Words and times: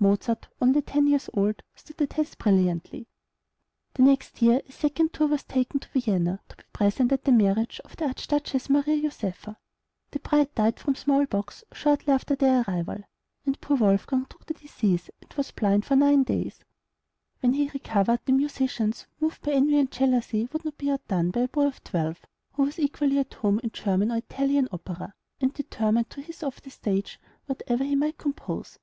Mozart, 0.00 0.48
only 0.60 0.82
ten 0.82 1.06
years 1.06 1.30
old, 1.32 1.62
stood 1.76 1.98
the 1.98 2.08
test 2.08 2.38
brilliantly. 2.38 3.06
The 3.94 4.02
next 4.02 4.42
year 4.42 4.60
a 4.66 4.72
second 4.72 5.12
tour 5.12 5.28
was 5.28 5.44
taken 5.44 5.78
to 5.78 5.88
Vienna, 5.90 6.40
to 6.48 6.56
be 6.56 6.64
present 6.72 7.12
at 7.12 7.22
the 7.22 7.30
marriage 7.30 7.78
of 7.84 7.94
the 7.96 8.06
Archduchess 8.06 8.68
Maria 8.68 9.00
Josepha. 9.00 9.56
The 10.10 10.18
bride 10.18 10.52
died 10.56 10.80
from 10.80 10.96
smallpox 10.96 11.62
shortly 11.72 12.12
after 12.12 12.34
their 12.34 12.62
arrival: 12.66 12.96
and 13.44 13.60
poor 13.60 13.76
Wolfgang 13.76 14.26
took 14.26 14.44
the 14.46 14.54
disease, 14.54 15.08
and 15.20 15.32
was 15.34 15.52
blind 15.52 15.84
for 15.84 15.94
nine 15.94 16.24
days. 16.24 16.64
When 17.38 17.52
he 17.52 17.70
recovered, 17.72 18.22
the 18.24 18.32
musicians, 18.32 19.06
moved 19.20 19.42
by 19.42 19.52
envy 19.52 19.78
and 19.78 19.92
jealousy, 19.92 20.48
would 20.52 20.64
not 20.64 20.78
be 20.78 20.90
outdone 20.90 21.30
by 21.30 21.42
a 21.42 21.46
boy 21.48 21.68
of 21.68 21.84
twelve, 21.84 22.18
who 22.54 22.64
was 22.64 22.80
equally 22.80 23.20
at 23.20 23.34
home 23.34 23.60
in 23.62 23.70
German 23.70 24.10
or 24.10 24.16
Italian 24.16 24.66
opera, 24.72 25.14
and 25.40 25.54
determined 25.54 26.10
to 26.10 26.22
hiss 26.22 26.42
off 26.42 26.60
the 26.60 26.70
stage 26.70 27.20
whatever 27.46 27.84
he 27.84 27.94
might 27.94 28.18
compose. 28.18 28.80